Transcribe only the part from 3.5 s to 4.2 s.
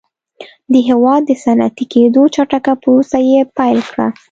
پیل کړه